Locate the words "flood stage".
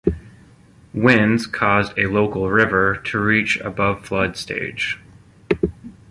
4.03-4.99